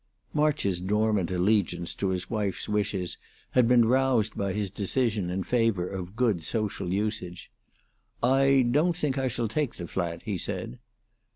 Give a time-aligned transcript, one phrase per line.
[0.33, 3.17] March's dormant allegiance to his wife's wishes
[3.51, 7.51] had been roused by his decision in favor of good social usage.
[8.23, 10.79] "I don't think I shall take the flat," he said.